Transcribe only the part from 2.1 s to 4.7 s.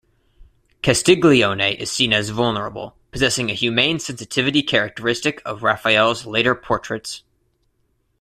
as vulnerable, possessing a humane sensitivity